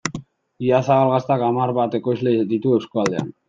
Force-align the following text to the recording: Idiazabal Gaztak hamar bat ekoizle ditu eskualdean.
Idiazabal 0.63 1.11
Gaztak 1.11 1.45
hamar 1.49 1.77
bat 1.81 2.01
ekoizle 2.03 2.37
ditu 2.55 2.77
eskualdean. 2.83 3.35